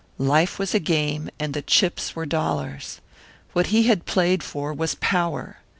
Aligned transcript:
Life 0.17 0.57
was 0.57 0.73
a 0.73 0.79
game, 0.79 1.29
and 1.39 1.53
the 1.53 1.61
chips 1.61 2.15
were 2.15 2.25
dollars! 2.25 3.01
What 3.53 3.67
he 3.67 3.83
had 3.83 4.07
played 4.07 4.41
for 4.41 4.73
was 4.73 4.95
power! 4.95 5.57